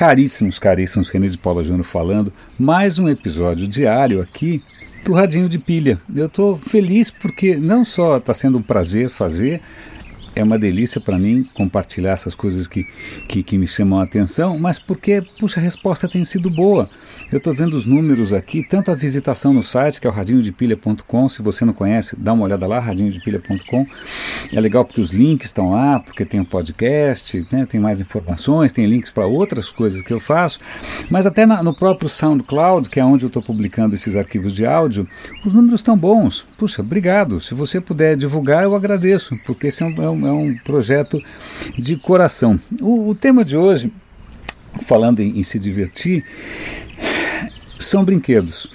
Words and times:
Caríssimos, 0.00 0.58
caríssimos, 0.58 1.10
René 1.10 1.26
de 1.26 1.36
Paula 1.36 1.62
Júnior 1.62 1.84
falando, 1.84 2.32
mais 2.58 2.98
um 2.98 3.06
episódio 3.06 3.68
diário 3.68 4.22
aqui 4.22 4.62
do 5.04 5.12
Radinho 5.12 5.46
de 5.46 5.58
Pilha. 5.58 6.00
Eu 6.16 6.24
estou 6.24 6.56
feliz 6.56 7.10
porque 7.10 7.56
não 7.56 7.84
só 7.84 8.16
está 8.16 8.32
sendo 8.32 8.56
um 8.56 8.62
prazer 8.62 9.10
fazer, 9.10 9.60
é 10.34 10.42
uma 10.42 10.58
delícia 10.58 11.00
para 11.00 11.18
mim 11.18 11.44
compartilhar 11.54 12.12
essas 12.12 12.34
coisas 12.34 12.66
que, 12.66 12.86
que, 13.28 13.42
que, 13.42 13.58
me 13.58 13.66
chamam 13.66 13.98
a 13.98 14.04
atenção, 14.04 14.58
mas 14.58 14.78
porque, 14.78 15.22
puxa, 15.38 15.60
a 15.60 15.62
resposta 15.62 16.08
tem 16.08 16.24
sido 16.24 16.48
boa. 16.48 16.88
Eu 17.30 17.38
estou 17.38 17.54
vendo 17.54 17.74
os 17.74 17.86
números 17.86 18.32
aqui, 18.32 18.62
tanto 18.62 18.90
a 18.90 18.94
visitação 18.94 19.52
no 19.52 19.62
site, 19.62 20.00
que 20.00 20.06
é 20.06 20.10
o 20.10 20.12
radinhodepilha.com, 20.12 21.28
se 21.28 21.42
você 21.42 21.64
não 21.64 21.72
conhece, 21.72 22.16
dá 22.16 22.32
uma 22.32 22.44
olhada 22.44 22.66
lá, 22.66 22.78
radinhodepilha.com. 22.78 23.86
É 24.52 24.60
legal 24.60 24.84
porque 24.84 25.00
os 25.00 25.10
links 25.10 25.48
estão 25.48 25.70
lá, 25.70 26.00
porque 26.00 26.24
tem 26.24 26.40
o 26.40 26.42
um 26.42 26.46
podcast, 26.46 27.46
né, 27.50 27.66
tem 27.66 27.80
mais 27.80 28.00
informações, 28.00 28.72
tem 28.72 28.86
links 28.86 29.10
para 29.10 29.26
outras 29.26 29.70
coisas 29.70 30.02
que 30.02 30.12
eu 30.12 30.20
faço, 30.20 30.60
mas 31.10 31.26
até 31.26 31.46
na, 31.46 31.62
no 31.62 31.74
próprio 31.74 32.08
SoundCloud, 32.08 32.88
que 32.88 33.00
é 33.00 33.04
onde 33.04 33.24
eu 33.24 33.28
estou 33.28 33.42
publicando 33.42 33.94
esses 33.94 34.16
arquivos 34.16 34.54
de 34.54 34.66
áudio, 34.66 35.08
os 35.44 35.52
números 35.52 35.80
estão 35.80 35.96
bons. 35.96 36.46
Puxa, 36.60 36.82
obrigado. 36.82 37.40
Se 37.40 37.54
você 37.54 37.80
puder 37.80 38.14
divulgar, 38.14 38.64
eu 38.64 38.74
agradeço, 38.74 39.34
porque 39.46 39.68
esse 39.68 39.82
é 39.82 39.86
um, 39.86 39.94
é 40.02 40.10
um 40.10 40.26
é 40.26 40.32
um 40.32 40.54
projeto 40.58 41.18
de 41.78 41.96
coração. 41.96 42.60
O, 42.78 43.08
o 43.08 43.14
tema 43.14 43.42
de 43.42 43.56
hoje, 43.56 43.90
falando 44.82 45.20
em, 45.20 45.38
em 45.38 45.42
se 45.42 45.58
divertir, 45.58 46.22
são 47.78 48.04
brinquedos. 48.04 48.70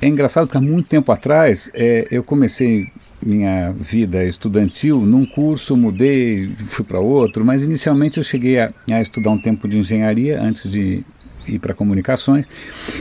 É 0.00 0.08
engraçado 0.08 0.46
porque 0.46 0.56
há 0.56 0.62
muito 0.62 0.88
tempo 0.88 1.12
atrás 1.12 1.70
é, 1.74 2.08
eu 2.10 2.24
comecei 2.24 2.88
minha 3.22 3.70
vida 3.72 4.24
estudantil 4.24 5.02
num 5.02 5.26
curso, 5.26 5.76
mudei, 5.76 6.50
fui 6.68 6.86
para 6.86 7.00
outro, 7.00 7.44
mas 7.44 7.62
inicialmente 7.62 8.16
eu 8.16 8.24
cheguei 8.24 8.60
a, 8.60 8.72
a, 8.90 8.98
estudar 9.02 9.28
um 9.28 9.38
tempo 9.38 9.68
de 9.68 9.78
engenharia 9.78 10.40
antes 10.40 10.70
de 10.70 11.04
ir 11.54 11.58
para 11.58 11.74
comunicações. 11.74 12.46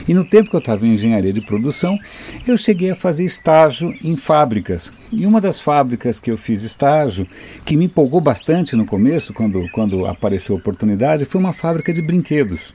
E 0.07 0.13
no 0.13 0.25
tempo 0.25 0.49
que 0.49 0.55
eu 0.55 0.59
estava 0.59 0.85
em 0.85 0.93
engenharia 0.93 1.33
de 1.33 1.41
produção, 1.41 1.97
eu 2.47 2.57
cheguei 2.57 2.91
a 2.91 2.95
fazer 2.95 3.23
estágio 3.23 3.93
em 4.03 4.15
fábricas. 4.15 4.91
E 5.11 5.25
uma 5.25 5.39
das 5.39 5.61
fábricas 5.61 6.19
que 6.19 6.31
eu 6.31 6.37
fiz 6.37 6.63
estágio, 6.63 7.27
que 7.65 7.77
me 7.77 7.85
empolgou 7.85 8.21
bastante 8.21 8.75
no 8.75 8.85
começo, 8.85 9.33
quando, 9.33 9.67
quando 9.71 10.05
apareceu 10.05 10.55
a 10.55 10.59
oportunidade, 10.59 11.25
foi 11.25 11.39
uma 11.39 11.53
fábrica 11.53 11.93
de 11.93 12.01
brinquedos. 12.01 12.73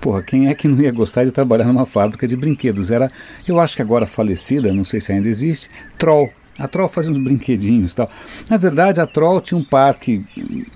Porra, 0.00 0.22
quem 0.22 0.48
é 0.48 0.54
que 0.54 0.68
não 0.68 0.80
ia 0.80 0.92
gostar 0.92 1.24
de 1.24 1.32
trabalhar 1.32 1.64
numa 1.64 1.86
fábrica 1.86 2.28
de 2.28 2.36
brinquedos? 2.36 2.90
Era, 2.90 3.10
eu 3.48 3.58
acho 3.58 3.76
que 3.76 3.82
agora 3.82 4.06
falecida, 4.06 4.72
não 4.72 4.84
sei 4.84 5.00
se 5.00 5.12
ainda 5.12 5.28
existe, 5.28 5.70
Troll. 5.98 6.30
A 6.58 6.68
Troll 6.68 6.88
fazia 6.88 7.10
uns 7.10 7.18
brinquedinhos 7.18 7.92
e 7.92 7.96
tal. 7.96 8.10
Na 8.48 8.56
verdade, 8.56 9.00
a 9.00 9.06
Troll 9.06 9.40
tinha 9.40 9.58
um 9.58 9.64
parque 9.64 10.24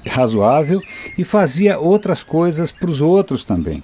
razoável 0.06 0.80
e 1.16 1.22
fazia 1.22 1.78
outras 1.78 2.22
coisas 2.22 2.72
para 2.72 2.90
os 2.90 3.00
outros 3.00 3.44
também. 3.44 3.82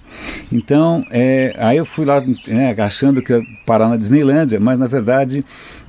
Então, 0.51 1.05
é, 1.11 1.55
aí 1.59 1.77
eu 1.77 1.85
fui 1.85 2.05
lá 2.05 2.23
é, 2.49 2.83
achando 2.83 3.23
que 3.23 3.33
ia 3.33 3.43
parar 3.65 3.89
na 3.89 3.97
Disneylândia, 3.97 4.59
mas 4.59 4.79
na 4.79 4.87
verdade 4.87 5.45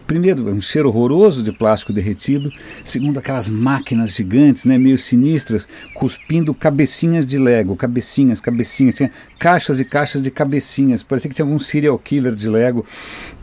Primeiro, 0.08 0.48
um 0.52 0.62
cheiro 0.62 0.90
horroroso 0.90 1.42
de 1.42 1.52
plástico 1.52 1.92
derretido. 1.92 2.52
Segundo, 2.84 3.18
aquelas 3.18 3.50
máquinas 3.50 4.16
gigantes, 4.16 4.66
né, 4.66 4.78
meio 4.78 5.00
sinistras, 5.00 5.68
cuspindo 5.96 6.54
cabecinhas 6.54 7.26
de 7.26 7.40
Lego, 7.40 7.76
cabecinhas, 7.76 8.40
cabecinhas. 8.40 8.96
Tinha 8.96 9.12
caixas 9.40 9.80
e 9.80 9.86
caixas 9.86 10.22
de 10.22 10.30
cabecinhas. 10.30 11.02
Parecia 11.02 11.28
que 11.28 11.36
tinha 11.36 11.46
algum 11.46 11.58
serial 11.58 11.98
killer 11.98 12.36
de 12.36 12.48
Lego. 12.48 12.86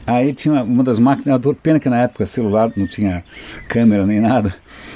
Aí 0.06 0.32
tinha 0.32 0.62
uma 0.62 0.84
das 0.84 1.00
máquinas, 1.00 1.40
pena 1.60 1.80
que 1.80 1.88
na 1.88 2.02
época 2.02 2.26
celular 2.26 2.72
não 2.76 2.86
tinha 2.86 3.24
câmera 3.68 4.06
nem 4.06 4.20
nada. 4.20 4.54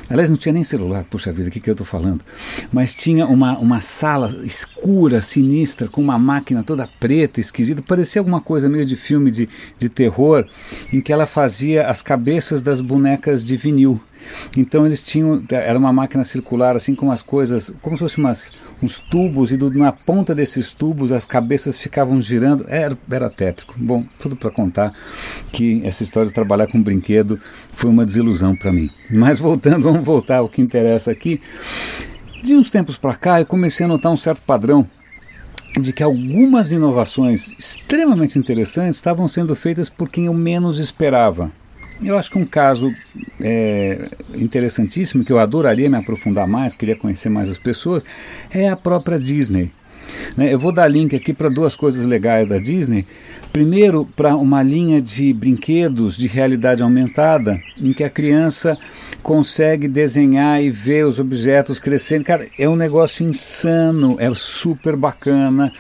Aliás, 0.09 0.31
não 0.31 0.37
tinha 0.37 0.53
nem 0.53 0.63
celular, 0.63 1.05
puxa 1.05 1.33
vida, 1.33 1.49
o 1.49 1.53
que, 1.53 1.61
que 1.61 1.69
eu 1.69 1.73
estou 1.73 1.87
falando? 1.87 2.25
Mas 2.73 2.95
tinha 2.95 3.27
uma, 3.27 3.59
uma 3.59 3.81
sala 3.81 4.35
escura, 4.45 5.21
sinistra, 5.21 5.89
com 5.89 6.01
uma 6.01 6.19
máquina 6.19 6.63
toda 6.63 6.89
preta, 7.01 7.41
esquisita, 7.41 7.83
parecia 7.83 8.21
alguma 8.21 8.41
coisa 8.41 8.69
meio 8.69 8.87
de 8.87 8.95
filme 8.95 9.31
de, 9.31 9.49
de 9.79 9.89
terror, 9.89 10.47
em 10.93 11.01
que 11.01 11.13
ela 11.13 11.27
fazia 11.27 11.89
as 11.89 12.03
cabeças 12.03 12.63
das 12.63 12.81
bonecas 12.81 13.45
de 13.45 13.57
vinil. 13.57 14.01
Então 14.57 14.87
eles 14.87 15.03
tinham, 15.03 15.43
era 15.51 15.79
uma 15.79 15.93
máquina 15.93 16.25
circular 16.25 16.77
assim 16.77 16.95
com 16.95 17.11
as 17.11 17.23
coisas, 17.23 17.73
como 17.83 17.97
se 17.97 18.03
fossem 18.03 18.25
umas, 18.25 18.53
uns 18.83 18.99
tubos 18.99 19.53
e 19.53 19.57
do, 19.57 19.71
na 19.71 19.93
ponta 19.93 20.35
desses 20.35 20.73
tubos 20.73 21.13
as 21.13 21.27
cabeças 21.27 21.79
ficavam 21.79 22.21
girando, 22.21 22.65
era, 22.69 22.97
era 23.11 23.31
tétrico. 23.31 23.75
Bom, 23.77 24.05
tudo 24.19 24.37
para 24.37 24.51
contar 24.51 24.93
que 25.53 25.81
essa 25.85 26.03
história 26.03 26.29
de 26.29 26.35
trabalhar 26.35 26.67
com 26.67 26.83
brinquedo 26.83 27.39
foi 27.73 27.91
uma 27.91 28.05
desilusão 28.05 28.55
para 28.57 28.73
mim. 28.73 28.91
Mas 29.11 29.39
voltando, 29.39 29.83
vamos 29.91 30.05
voltar 30.05 30.39
ao 30.39 30.49
que 30.49 30.63
interessa 30.63 31.11
aqui. 31.11 31.41
De 32.43 32.55
uns 32.55 32.71
tempos 32.71 32.97
para 32.97 33.15
cá 33.15 33.41
eu 33.41 33.47
comecei 33.47 33.85
a 33.85 33.89
notar 33.89 34.13
um 34.13 34.17
certo 34.17 34.43
padrão 34.43 34.89
de 35.81 35.93
que 35.93 36.03
algumas 36.03 36.73
inovações 36.73 37.53
extremamente 37.59 38.39
interessantes 38.39 38.97
estavam 38.97 39.29
sendo 39.29 39.55
feitas 39.55 39.91
por 39.91 40.09
quem 40.09 40.27
eu 40.27 40.35
menos 40.35 40.79
esperava. 40.79 41.51
Eu 42.03 42.17
acho 42.17 42.31
que 42.31 42.39
um 42.39 42.47
caso 42.47 42.89
é, 43.41 44.09
interessantíssimo, 44.35 45.25
que 45.25 45.33
eu 45.33 45.39
adoraria 45.39 45.89
me 45.89 45.97
aprofundar 45.97 46.47
mais, 46.47 46.75
queria 46.75 46.97
conhecer 46.97 47.29
mais 47.29 47.49
as 47.49 47.59
pessoas, 47.59 48.05
é 48.51 48.69
a 48.69 48.77
própria 48.77 49.19
Disney. 49.19 49.71
Né? 50.37 50.53
Eu 50.53 50.59
vou 50.59 50.73
dar 50.73 50.89
link 50.89 51.15
aqui 51.15 51.33
para 51.33 51.49
duas 51.49 51.75
coisas 51.75 52.07
legais 52.07 52.49
da 52.49 52.59
Disney. 52.59 53.07
Primeiro, 53.53 54.07
para 54.15 54.37
uma 54.37 54.63
linha 54.63 55.01
de 55.01 55.33
brinquedos 55.33 56.17
de 56.17 56.27
realidade 56.27 56.83
aumentada, 56.83 57.59
em 57.81 57.93
que 57.93 58.05
a 58.05 58.11
criança 58.11 58.79
consegue 59.23 59.89
desenhar 59.89 60.63
e 60.63 60.69
ver 60.69 61.07
os 61.07 61.19
objetos 61.19 61.79
crescendo. 61.79 62.25
Cara, 62.25 62.47
é 62.59 62.69
um 62.69 62.77
negócio 62.77 63.27
insano, 63.27 64.17
é 64.19 64.31
super 64.35 64.95
bacana 64.95 65.73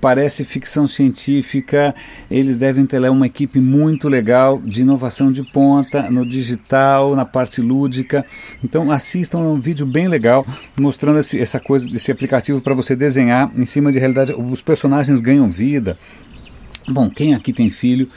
parece 0.00 0.44
ficção 0.44 0.86
científica. 0.86 1.94
Eles 2.30 2.56
devem 2.56 2.86
ter 2.86 2.98
lá 2.98 3.10
uma 3.10 3.26
equipe 3.26 3.58
muito 3.60 4.08
legal 4.08 4.58
de 4.58 4.82
inovação 4.82 5.30
de 5.30 5.42
ponta 5.42 6.10
no 6.10 6.24
digital, 6.24 7.14
na 7.14 7.24
parte 7.24 7.60
lúdica. 7.60 8.24
Então 8.62 8.90
assistam 8.90 9.38
é 9.38 9.42
um 9.42 9.60
vídeo 9.60 9.86
bem 9.86 10.08
legal 10.08 10.46
mostrando 10.78 11.18
esse, 11.18 11.38
essa 11.38 11.60
coisa 11.60 11.88
desse 11.88 12.10
aplicativo 12.10 12.60
para 12.60 12.74
você 12.74 12.96
desenhar 12.96 13.50
em 13.54 13.64
cima 13.64 13.92
de 13.92 13.98
realidade. 13.98 14.32
Os 14.32 14.62
personagens 14.62 15.20
ganham 15.20 15.48
vida. 15.48 15.98
Bom, 16.88 17.08
quem 17.08 17.34
aqui 17.34 17.52
tem 17.52 17.70
filho 17.70 18.08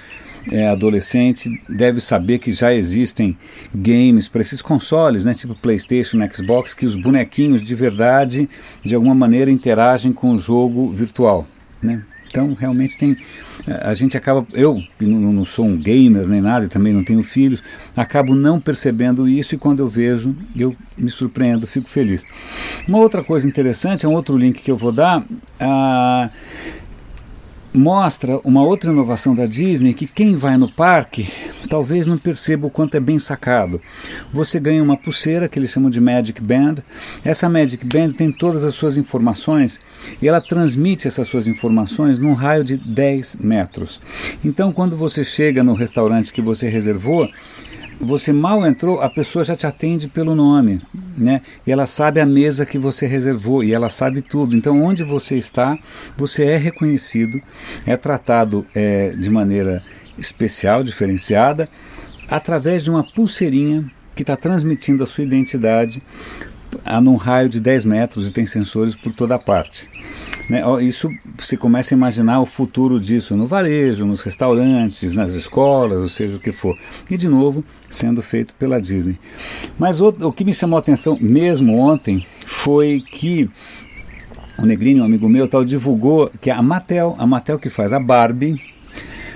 é, 0.51 0.67
adolescente 0.67 1.49
deve 1.67 1.99
saber 1.99 2.39
que 2.39 2.51
já 2.51 2.73
existem 2.73 3.37
games 3.73 4.27
para 4.27 4.41
esses 4.41 4.61
consoles, 4.61 5.25
né, 5.25 5.33
tipo 5.33 5.55
PlayStation, 5.55 6.17
Xbox, 6.31 6.73
que 6.73 6.85
os 6.85 6.95
bonequinhos 6.95 7.61
de 7.61 7.75
verdade, 7.75 8.49
de 8.83 8.95
alguma 8.95 9.15
maneira, 9.15 9.51
interagem 9.51 10.13
com 10.13 10.33
o 10.33 10.39
jogo 10.39 10.89
virtual. 10.89 11.45
Né? 11.81 12.01
Então, 12.29 12.53
realmente 12.53 12.97
tem. 12.97 13.17
A 13.81 13.93
gente 13.93 14.17
acaba. 14.17 14.45
Eu, 14.53 14.83
não, 14.99 15.31
não 15.31 15.45
sou 15.45 15.65
um 15.65 15.77
gamer 15.77 16.27
nem 16.27 16.41
nada, 16.41 16.65
e 16.65 16.69
também 16.69 16.93
não 16.93 17.03
tenho 17.03 17.23
filhos, 17.23 17.63
acabo 17.95 18.35
não 18.35 18.59
percebendo 18.59 19.27
isso 19.27 19.55
e 19.55 19.57
quando 19.57 19.79
eu 19.79 19.87
vejo, 19.87 20.35
eu 20.55 20.75
me 20.97 21.09
surpreendo, 21.09 21.65
fico 21.65 21.89
feliz. 21.89 22.23
Uma 22.87 22.99
outra 22.99 23.23
coisa 23.23 23.47
interessante, 23.47 24.05
é 24.05 24.09
um 24.09 24.13
outro 24.13 24.37
link 24.37 24.61
que 24.61 24.71
eu 24.71 24.77
vou 24.77 24.91
dar. 24.91 25.25
Ah, 25.59 26.29
mostra 27.73 28.39
uma 28.43 28.63
outra 28.63 28.91
inovação 28.91 29.35
da 29.35 29.45
Disney 29.45 29.93
que 29.93 30.07
quem 30.07 30.35
vai 30.35 30.57
no 30.57 30.71
parque 30.71 31.27
talvez 31.67 32.07
não 32.07 32.17
perceba 32.17 32.67
o 32.67 32.71
quanto 32.71 32.95
é 32.95 32.99
bem 32.99 33.19
sacado. 33.19 33.81
Você 34.33 34.59
ganha 34.59 34.81
uma 34.81 34.97
pulseira 34.97 35.47
que 35.47 35.59
eles 35.59 35.71
chamam 35.71 35.89
de 35.89 36.01
Magic 36.01 36.41
Band. 36.41 36.75
Essa 37.23 37.49
Magic 37.49 37.85
Band 37.85 38.09
tem 38.09 38.31
todas 38.31 38.63
as 38.63 38.73
suas 38.73 38.97
informações 38.97 39.79
e 40.21 40.27
ela 40.27 40.41
transmite 40.41 41.07
essas 41.07 41.27
suas 41.27 41.47
informações 41.47 42.19
num 42.19 42.33
raio 42.33 42.63
de 42.63 42.77
10 42.77 43.37
metros. 43.37 44.01
Então, 44.43 44.71
quando 44.71 44.97
você 44.97 45.23
chega 45.23 45.63
no 45.63 45.73
restaurante 45.73 46.33
que 46.33 46.41
você 46.41 46.67
reservou, 46.69 47.29
você 47.99 48.31
mal 48.31 48.65
entrou, 48.65 49.01
a 49.01 49.09
pessoa 49.09 49.43
já 49.43 49.55
te 49.55 49.65
atende 49.65 50.07
pelo 50.07 50.35
nome, 50.35 50.81
né? 51.17 51.41
E 51.65 51.71
ela 51.71 51.85
sabe 51.85 52.19
a 52.19 52.25
mesa 52.25 52.65
que 52.65 52.77
você 52.77 53.07
reservou 53.07 53.63
e 53.63 53.73
ela 53.73 53.89
sabe 53.89 54.21
tudo. 54.21 54.55
Então, 54.55 54.83
onde 54.83 55.03
você 55.03 55.35
está, 55.35 55.77
você 56.15 56.45
é 56.45 56.57
reconhecido, 56.57 57.41
é 57.85 57.97
tratado 57.97 58.65
é, 58.75 59.09
de 59.09 59.29
maneira 59.29 59.83
especial, 60.17 60.83
diferenciada, 60.83 61.67
através 62.29 62.83
de 62.83 62.89
uma 62.89 63.03
pulseirinha 63.03 63.85
que 64.15 64.23
está 64.23 64.35
transmitindo 64.35 65.03
a 65.03 65.07
sua 65.07 65.23
identidade 65.23 66.01
a 66.83 66.99
num 66.99 67.15
raio 67.15 67.49
de 67.49 67.59
10 67.59 67.85
metros 67.85 68.29
e 68.29 68.33
tem 68.33 68.45
sensores 68.45 68.95
por 68.95 69.13
toda 69.13 69.39
parte. 69.39 69.89
Né? 70.49 70.61
Isso 70.81 71.09
você 71.37 71.57
começa 71.57 71.93
a 71.93 71.97
imaginar 71.97 72.39
o 72.39 72.45
futuro 72.45 72.99
disso 72.99 73.35
no 73.35 73.47
varejo, 73.47 74.05
nos 74.05 74.21
restaurantes, 74.21 75.13
nas 75.13 75.33
escolas, 75.33 76.01
ou 76.01 76.09
seja 76.09 76.37
o 76.37 76.39
que 76.39 76.51
for. 76.51 76.77
E 77.09 77.17
de 77.17 77.27
novo, 77.27 77.63
sendo 77.89 78.21
feito 78.21 78.53
pela 78.53 78.79
Disney. 78.79 79.19
Mas 79.77 79.99
o, 79.99 80.07
o 80.07 80.31
que 80.31 80.45
me 80.45 80.53
chamou 80.53 80.77
a 80.77 80.79
atenção 80.79 81.17
mesmo 81.19 81.77
ontem 81.77 82.25
foi 82.45 83.03
que 83.11 83.49
o 84.57 84.65
Negrinho, 84.65 85.03
um 85.03 85.05
amigo 85.05 85.29
meu, 85.29 85.47
tal, 85.47 85.63
divulgou 85.63 86.31
que 86.41 86.49
a 86.49 86.61
Mattel, 86.61 87.15
a 87.19 87.27
Mattel 87.27 87.59
que 87.59 87.69
faz 87.69 87.93
a 87.93 87.99
Barbie, 87.99 88.59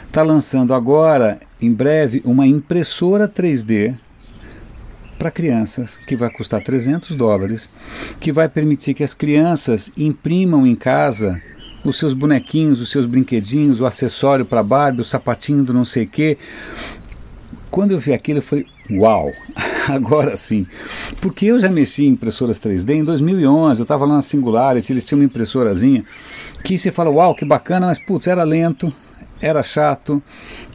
está 0.07 0.23
lançando 0.23 0.73
agora, 0.73 1.39
em 1.61 1.71
breve, 1.71 2.21
uma 2.25 2.47
impressora 2.47 3.29
3D 3.29 3.95
para 5.21 5.29
crianças, 5.29 5.99
que 6.07 6.15
vai 6.15 6.31
custar 6.31 6.63
300 6.63 7.15
dólares, 7.15 7.69
que 8.19 8.31
vai 8.31 8.49
permitir 8.49 8.95
que 8.95 9.03
as 9.03 9.13
crianças 9.13 9.91
imprimam 9.95 10.65
em 10.65 10.75
casa 10.75 11.39
os 11.85 11.99
seus 11.99 12.15
bonequinhos, 12.15 12.81
os 12.81 12.89
seus 12.89 13.05
brinquedinhos, 13.05 13.81
o 13.81 13.85
acessório 13.85 14.43
para 14.43 14.63
Barbie, 14.63 15.01
o 15.01 15.05
sapatinho 15.05 15.63
do 15.63 15.75
não 15.75 15.85
sei 15.85 16.07
quê. 16.07 16.39
Quando 17.69 17.91
eu 17.91 17.99
vi 17.99 18.13
aquilo, 18.13 18.39
eu 18.39 18.41
falei, 18.41 18.65
uau, 18.89 19.31
agora 19.87 20.35
sim. 20.35 20.65
Porque 21.21 21.45
eu 21.45 21.59
já 21.59 21.69
mexi 21.69 22.05
em 22.05 22.13
impressoras 22.13 22.59
3D 22.59 22.95
em 22.95 23.03
2011, 23.03 23.79
eu 23.79 23.83
estava 23.83 24.05
lá 24.05 24.15
na 24.15 24.21
Singularity, 24.23 24.91
eles 24.91 25.05
tinham 25.05 25.19
uma 25.19 25.25
impressorazinha 25.25 26.03
que 26.63 26.79
você 26.79 26.91
fala, 26.91 27.11
uau, 27.11 27.35
que 27.35 27.45
bacana, 27.45 27.85
mas 27.85 27.99
putz, 27.99 28.25
era 28.25 28.43
lento, 28.43 28.91
era 29.41 29.63
chato, 29.63 30.21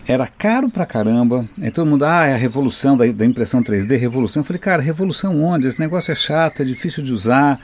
era 0.06 0.26
caro 0.26 0.68
pra 0.68 0.84
caramba. 0.84 1.48
Aí 1.60 1.70
todo 1.70 1.86
mundo, 1.86 2.04
ah, 2.04 2.26
é 2.26 2.34
a 2.34 2.36
revolução 2.36 2.96
da, 2.96 3.06
da, 3.06 3.24
impressão 3.24 3.62
3D, 3.62 3.96
revolução. 3.96 4.40
Eu 4.40 4.44
falei, 4.44 4.60
cara, 4.60 4.82
revolução 4.82 5.42
onde? 5.42 5.66
Esse 5.66 5.78
negócio 5.78 6.12
é 6.12 6.14
chato, 6.14 6.62
é 6.62 6.64
difícil 6.64 7.02
de 7.02 7.12
usar, 7.12 7.60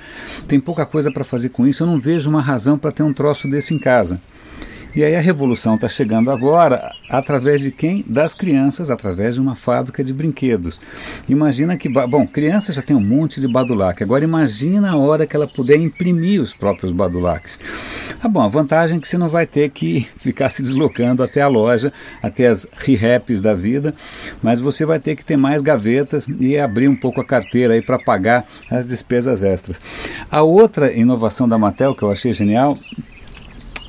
tem 0.47 0.61
pouca 0.61 0.87
coisa 0.87 1.11
para 1.11 1.25
fazer 1.25 1.49
com 1.49 1.67
isso. 1.67 1.83
Eu 1.83 1.87
não 1.87 1.99
vejo 1.99 2.31
uma 2.31 2.41
razão 2.41 2.79
para 2.79 2.93
ter 2.93 3.03
um 3.03 3.13
troço 3.13 3.49
desse 3.49 3.75
em 3.75 3.79
casa. 3.79 4.21
E 4.95 5.03
aí 5.03 5.17
a 5.17 5.21
revolução 5.21 5.77
está 5.77 5.89
chegando 5.89 6.31
agora 6.31 6.93
através 7.09 7.63
de 7.63 7.71
quem? 7.71 8.05
Das 8.07 8.35
crianças, 8.35 8.91
através 8.91 9.37
de 9.37 9.41
uma 9.41 9.55
fábrica 9.55 10.05
de 10.05 10.13
brinquedos. 10.13 10.79
Imagina 11.27 11.79
que, 11.79 11.89
bom, 11.89 12.27
criança 12.27 12.75
já 12.75 12.83
tem 12.83 12.95
um 12.95 13.01
monte 13.01 13.41
de 13.41 13.49
badulac, 13.49 14.03
agora 14.03 14.23
imagina 14.23 14.91
a 14.91 14.97
hora 14.97 15.27
que 15.27 15.35
ela 15.35 15.49
puder 15.49 15.77
imprimir 15.77 16.43
os 16.43 16.53
próprios 16.53 16.93
badulacs. 16.93 17.59
Ah, 18.25 18.29
bom, 18.29 18.41
a 18.41 18.47
vantagem 18.47 18.99
é 18.99 19.01
que 19.01 19.09
você 19.09 19.19
não 19.19 19.29
vai 19.29 19.49
ter 19.49 19.69
que 19.71 20.07
ficar 20.17 20.49
se 20.49 20.63
deslocando 20.63 21.25
até 21.25 21.43
a 21.43 21.49
loja, 21.49 21.93
até 22.23 22.47
as 22.47 22.69
rehaps 22.73 23.41
da 23.41 23.53
vida, 23.53 23.93
mas 24.41 24.61
você 24.61 24.87
vai 24.87 25.01
ter 25.01 25.17
que 25.17 25.25
ter 25.25 25.37
mais 25.37 25.61
gavetas 25.61 26.25
e 26.39 26.57
abrir 26.57 26.87
um 26.87 26.95
pouco 26.95 27.21
a 27.21 27.25
carteira 27.25 27.75
aí 27.75 27.83
para 27.83 27.99
pagar 27.99 28.47
as 28.71 28.87
despesas 28.87 29.43
extras. 29.43 29.81
A 30.31 30.43
outra 30.43 30.93
inovação 30.93 31.49
da 31.49 31.59
Mattel 31.59 31.97
que 31.97 32.05
eu 32.05 32.13
achei 32.13 32.33
genial 32.33 32.79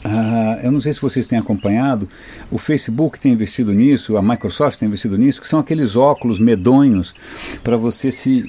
Uh, 0.05 0.59
eu 0.61 0.69
não 0.69 0.81
sei 0.81 0.91
se 0.91 0.99
vocês 0.99 1.25
têm 1.25 1.39
acompanhado, 1.39 2.09
o 2.51 2.57
Facebook 2.57 3.17
tem 3.17 3.31
investido 3.31 3.71
nisso, 3.71 4.17
a 4.17 4.21
Microsoft 4.21 4.77
tem 4.77 4.89
investido 4.89 5.17
nisso, 5.17 5.39
que 5.39 5.47
são 5.47 5.61
aqueles 5.61 5.95
óculos 5.95 6.41
medonhos 6.41 7.15
para 7.63 7.77
você 7.77 8.11
se 8.11 8.43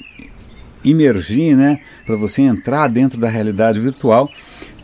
imergir, 0.82 1.56
né, 1.56 1.80
para 2.04 2.16
você 2.16 2.42
entrar 2.42 2.88
dentro 2.88 3.20
da 3.20 3.28
realidade 3.28 3.78
virtual. 3.78 4.28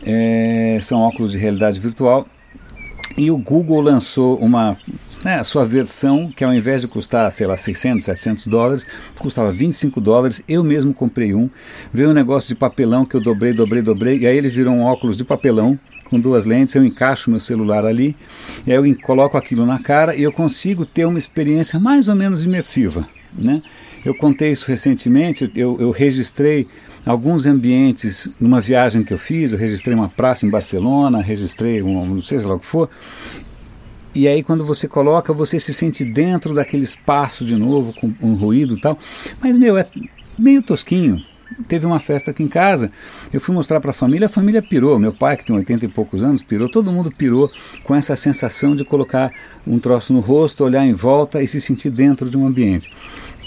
É, 0.03 0.79
são 0.81 0.99
óculos 0.99 1.31
de 1.31 1.37
realidade 1.37 1.79
virtual. 1.79 2.27
E 3.17 3.29
o 3.29 3.37
Google 3.37 3.81
lançou 3.81 4.37
uma 4.37 4.77
né, 5.23 5.35
a 5.35 5.43
sua 5.43 5.65
versão, 5.65 6.31
que 6.35 6.43
ao 6.43 6.53
invés 6.53 6.81
de 6.81 6.87
custar, 6.87 7.31
sei 7.31 7.45
lá, 7.45 7.55
600, 7.55 8.05
700 8.05 8.47
dólares, 8.47 8.85
custava 9.19 9.51
25 9.51 10.01
dólares. 10.01 10.41
Eu 10.47 10.63
mesmo 10.63 10.93
comprei 10.93 11.33
um. 11.33 11.49
Veio 11.93 12.09
um 12.09 12.13
negócio 12.13 12.47
de 12.47 12.55
papelão 12.55 13.05
que 13.05 13.15
eu 13.15 13.21
dobrei, 13.21 13.53
dobrei, 13.53 13.81
dobrei, 13.81 14.19
e 14.19 14.27
aí 14.27 14.37
ele 14.37 14.49
virou 14.49 14.73
um 14.73 14.83
óculos 14.83 15.17
de 15.17 15.23
papelão 15.23 15.77
com 16.09 16.19
duas 16.19 16.45
lentes, 16.45 16.75
eu 16.75 16.83
encaixo 16.83 17.31
meu 17.31 17.39
celular 17.39 17.85
ali, 17.85 18.17
e 18.67 18.71
aí 18.71 18.77
eu 18.77 18.99
coloco 18.99 19.37
aquilo 19.37 19.65
na 19.65 19.79
cara 19.79 20.13
e 20.13 20.21
eu 20.21 20.31
consigo 20.31 20.85
ter 20.85 21.05
uma 21.05 21.17
experiência 21.17 21.79
mais 21.79 22.09
ou 22.09 22.15
menos 22.15 22.43
imersiva. 22.43 23.07
Né? 23.33 23.61
Eu 24.03 24.15
contei 24.15 24.51
isso 24.51 24.67
recentemente, 24.67 25.49
eu, 25.55 25.79
eu 25.79 25.91
registrei 25.91 26.67
alguns 27.05 27.45
ambientes 27.45 28.29
numa 28.39 28.59
viagem 28.59 29.03
que 29.03 29.13
eu 29.13 29.17
fiz, 29.17 29.53
eu 29.53 29.59
registrei 29.59 29.95
uma 29.95 30.09
praça 30.09 30.45
em 30.45 30.49
Barcelona, 30.49 31.21
registrei 31.21 31.81
um, 31.81 32.05
não 32.05 32.21
sei 32.21 32.39
lá 32.39 32.55
o 32.55 32.59
que 32.59 32.65
for, 32.65 32.89
e 34.13 34.27
aí 34.27 34.43
quando 34.43 34.65
você 34.65 34.87
coloca, 34.87 35.33
você 35.33 35.59
se 35.59 35.73
sente 35.73 36.03
dentro 36.03 36.53
daquele 36.53 36.83
espaço 36.83 37.45
de 37.45 37.55
novo, 37.55 37.93
com 37.93 38.13
um 38.21 38.35
ruído 38.35 38.75
e 38.75 38.81
tal, 38.81 38.97
mas 39.41 39.57
meu, 39.57 39.77
é 39.77 39.87
meio 40.37 40.61
tosquinho, 40.61 41.23
teve 41.71 41.85
uma 41.85 41.99
festa 41.99 42.31
aqui 42.31 42.43
em 42.43 42.49
casa, 42.49 42.91
eu 43.31 43.39
fui 43.39 43.55
mostrar 43.55 43.79
para 43.79 43.91
a 43.91 43.93
família, 43.93 44.25
a 44.25 44.29
família 44.29 44.61
pirou, 44.61 44.99
meu 44.99 45.13
pai 45.13 45.37
que 45.37 45.45
tem 45.45 45.55
80 45.55 45.85
e 45.85 45.87
poucos 45.87 46.21
anos 46.21 46.43
pirou, 46.43 46.67
todo 46.67 46.91
mundo 46.91 47.09
pirou 47.09 47.49
com 47.85 47.95
essa 47.95 48.13
sensação 48.13 48.75
de 48.75 48.83
colocar 48.83 49.31
um 49.65 49.79
troço 49.79 50.11
no 50.11 50.19
rosto, 50.19 50.65
olhar 50.65 50.85
em 50.85 50.91
volta 50.91 51.41
e 51.41 51.47
se 51.47 51.61
sentir 51.61 51.89
dentro 51.89 52.29
de 52.29 52.35
um 52.35 52.45
ambiente. 52.45 52.91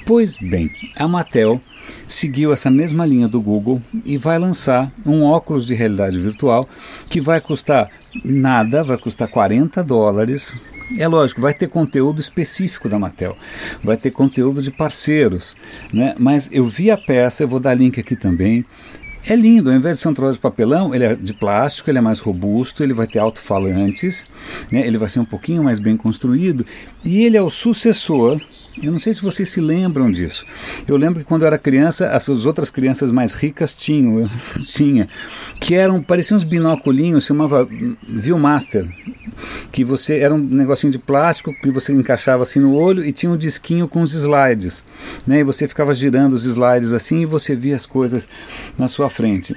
Pois 0.07 0.39
bem, 0.39 0.71
a 0.97 1.07
Mattel 1.07 1.61
seguiu 2.09 2.51
essa 2.51 2.71
mesma 2.71 3.05
linha 3.05 3.29
do 3.29 3.43
Google 3.43 3.83
e 4.07 4.17
vai 4.17 4.39
lançar 4.39 4.91
um 5.05 5.23
óculos 5.23 5.67
de 5.67 5.75
realidade 5.75 6.19
virtual 6.19 6.67
que 7.11 7.21
vai 7.21 7.43
custar 7.43 7.91
nada, 8.25 8.83
vai 8.83 8.97
custar 8.97 9.29
40 9.29 9.85
dólares, 9.85 10.59
é 10.99 11.09
lógico, 11.09 11.41
vai 11.41 11.55
ter 11.55 11.69
conteúdo 11.69 12.21
específico 12.21 12.89
da 12.89 12.99
Mattel, 12.99 13.37
vai 13.83 13.97
ter 13.97 14.11
conteúdo 14.11 14.63
de 14.63 14.71
parceiros, 14.71 15.57
né? 15.93 16.15
mas 16.19 16.49
eu 16.53 16.67
vi 16.67 16.91
a 16.91 16.97
peça, 16.97 17.43
eu 17.43 17.49
vou 17.49 17.61
dar 17.61 17.75
link 17.75 17.99
aqui 17.99 18.17
também. 18.17 18.65
É 19.27 19.35
lindo, 19.35 19.71
ao 19.71 19.77
invés 19.77 19.97
de 19.97 20.03
ser 20.03 20.09
um 20.09 20.15
troço 20.15 20.35
de 20.35 20.39
papelão, 20.39 20.95
ele 20.95 21.05
é 21.05 21.15
de 21.15 21.33
plástico, 21.33 21.91
ele 21.91 21.97
é 21.97 22.01
mais 22.01 22.21
robusto, 22.21 22.83
ele 22.83 22.93
vai 22.93 23.07
ter 23.07 23.19
alto-falantes, 23.19 24.29
né? 24.71 24.87
ele 24.87 24.99
vai 24.99 25.09
ser 25.09 25.21
um 25.21 25.25
pouquinho 25.25 25.65
mais 25.65 25.79
bem 25.79 25.97
construído 25.97 26.67
e 27.03 27.23
ele 27.23 27.37
é 27.37 27.43
o 27.43 27.49
sucessor 27.49 28.39
eu 28.83 28.91
não 28.91 28.99
sei 28.99 29.15
se 29.15 29.23
vocês 29.23 29.49
se 29.49 29.61
lembram 29.61 30.11
disso. 30.11 30.45
Eu 30.87 30.97
lembro 30.97 31.21
que 31.21 31.27
quando 31.27 31.43
eu 31.43 31.47
era 31.47 31.59
criança, 31.59 32.07
essas 32.07 32.45
outras 32.45 32.71
crianças 32.71 33.13
mais 33.13 33.35
ricas 33.35 33.75
tinham, 33.75 34.29
tinha, 34.67 35.09
que 35.61 35.75
eram, 35.75 36.03
pareciam 36.03 36.37
uns 36.37 36.45
binoculinhos, 36.45 37.25
chamava 37.25 37.69
Viewmaster, 38.03 38.89
que 39.73 39.85
você 39.85 40.19
era 40.19 40.35
um 40.35 40.39
negocinho 40.39 40.93
de 40.93 40.99
plástico 40.99 41.55
que 41.55 41.71
você 41.71 41.93
encaixava 41.93 42.43
assim 42.43 42.61
no 42.61 42.75
olho 42.75 43.05
e 43.05 43.13
tinha 43.13 43.31
um 43.31 43.37
disquinho 43.37 43.89
com 43.89 44.03
os 44.03 44.13
slides, 44.13 44.85
né? 45.27 45.41
E 45.41 45.45
você 45.45 45.67
ficava 45.69 45.95
girando 45.95 46.35
os 46.35 46.45
slides 46.45 46.93
assim 46.93 47.21
e 47.21 47.27
você 47.27 47.55
via 47.55 47.77
as 47.77 47.87
coisas 47.87 48.29
na 48.79 48.89
sua 48.89 49.09
frente 49.09 49.55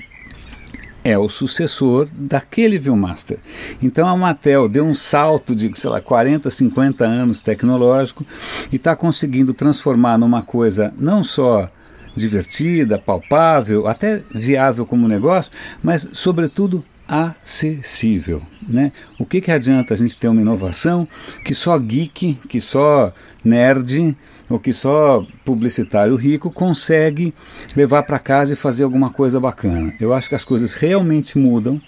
é 1.04 1.18
o 1.18 1.30
sucessor 1.30 2.10
daquele 2.12 2.78
Viewmaster. 2.78 3.40
Então 3.82 4.06
a 4.06 4.18
Mattel 4.18 4.68
deu 4.68 4.86
um 4.86 4.94
salto 4.94 5.56
de, 5.56 5.72
sei 5.80 5.90
lá, 5.90 6.02
40, 6.02 6.50
50 6.50 7.06
anos 7.06 7.42
tecnológico 7.42 8.26
e 8.74 8.76
está 8.76 8.94
conseguindo 8.94 9.54
transformar 9.54 10.18
numa 10.18 10.42
coisa 10.42 10.94
não 11.00 11.24
só 11.24 11.70
divertida, 12.14 12.98
palpável, 12.98 13.88
até 13.88 14.22
viável 14.34 14.86
como 14.86 15.08
negócio, 15.08 15.52
mas 15.82 16.10
sobretudo 16.12 16.84
acessível. 17.08 18.42
Né? 18.68 18.92
O 19.18 19.26
que, 19.26 19.42
que 19.42 19.52
adianta 19.52 19.94
a 19.94 19.98
gente 19.98 20.18
ter 20.18 20.28
uma 20.28 20.42
inovação 20.42 21.08
que 21.44 21.54
só 21.54 21.78
geek, 21.78 22.36
que 22.50 22.60
só 22.60 23.14
nerd 23.44 24.16
ou 24.50 24.60
que 24.60 24.74
só 24.74 25.26
publicitário 25.46 26.16
rico 26.16 26.52
consegue 26.52 27.34
levar 27.76 28.04
para 28.04 28.20
casa 28.20 28.54
e 28.54 28.58
fazer 28.58 28.84
alguma 28.84 29.12
coisa 29.12 29.40
bacana? 29.40 29.94
Eu 30.00 30.14
acho 30.14 30.30
que 30.30 30.36
as 30.36 30.44
coisas 30.44 30.74
realmente 30.74 31.38
mudam 31.38 31.82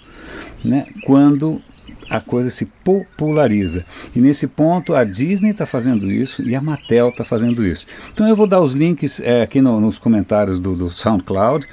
né, 0.63 0.85
quando 1.05 1.61
a 2.09 2.19
coisa 2.19 2.49
se 2.49 2.65
populariza. 2.65 3.85
E 4.15 4.19
nesse 4.19 4.47
ponto 4.47 4.95
a 4.95 5.03
Disney 5.03 5.51
está 5.51 5.65
fazendo 5.65 6.11
isso 6.11 6.41
e 6.41 6.55
a 6.55 6.61
Mattel 6.61 7.09
está 7.09 7.23
fazendo 7.23 7.65
isso. 7.65 7.85
Então 8.11 8.27
eu 8.27 8.35
vou 8.35 8.47
dar 8.47 8.61
os 8.61 8.73
links 8.73 9.19
é, 9.19 9.43
aqui 9.43 9.61
no, 9.61 9.79
nos 9.79 9.99
comentários 9.99 10.59
do, 10.59 10.75
do 10.75 10.89
SoundCloud. 10.89 11.67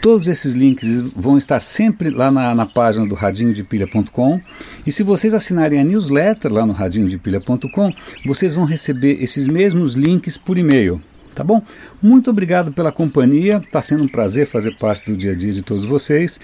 Todos 0.00 0.28
esses 0.28 0.54
links 0.54 1.02
vão 1.14 1.36
estar 1.36 1.58
sempre 1.60 2.08
lá 2.08 2.30
na, 2.30 2.54
na 2.54 2.66
página 2.66 3.06
do 3.06 3.14
radinhodepilha.com 3.14 4.40
e 4.86 4.92
se 4.92 5.02
vocês 5.02 5.34
assinarem 5.34 5.80
a 5.80 5.84
newsletter 5.84 6.52
lá 6.52 6.64
no 6.64 6.72
radinhodepilha.com, 6.72 7.92
vocês 8.24 8.54
vão 8.54 8.64
receber 8.64 9.22
esses 9.22 9.48
mesmos 9.48 9.94
links 9.94 10.36
por 10.36 10.56
e-mail. 10.56 11.02
Tá 11.34 11.44
bom? 11.44 11.62
Muito 12.02 12.30
obrigado 12.30 12.72
pela 12.72 12.90
companhia. 12.90 13.58
Está 13.58 13.80
sendo 13.80 14.04
um 14.04 14.08
prazer 14.08 14.46
fazer 14.46 14.76
parte 14.76 15.10
do 15.10 15.16
dia 15.16 15.32
a 15.32 15.36
dia 15.36 15.52
de 15.52 15.62
todos 15.62 15.84
vocês. 15.84 16.40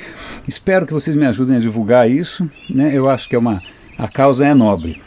Espero 0.46 0.86
que 0.86 0.92
vocês 0.92 1.16
me 1.16 1.26
ajudem 1.26 1.56
a 1.56 1.60
divulgar 1.60 2.08
isso. 2.08 2.48
Né? 2.70 2.92
Eu 2.94 3.10
acho 3.10 3.28
que 3.28 3.34
é 3.34 3.38
uma 3.38 3.60
a 3.98 4.08
causa 4.08 4.46
é 4.46 4.54
nobre. 4.54 5.00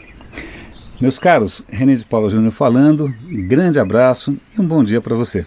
Meus 1.00 1.18
caros, 1.18 1.62
René 1.68 1.94
de 1.94 2.04
Paula 2.04 2.28
Júnior 2.28 2.52
falando. 2.52 3.14
grande 3.46 3.78
abraço 3.78 4.36
e 4.56 4.60
um 4.60 4.66
bom 4.66 4.82
dia 4.82 5.00
para 5.00 5.14
você. 5.14 5.46